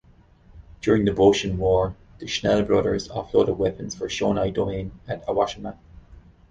During 0.81 1.05
the 1.05 1.11
Boshin 1.11 1.57
War, 1.57 1.95
the 2.17 2.25
Schnell 2.25 2.63
brothers 2.63 3.07
offloaded 3.09 3.57
weapons 3.57 3.93
for 3.93 4.07
Shonai 4.07 4.51
Domain 4.51 4.99
at 5.07 5.23
Awashima. 5.27 5.77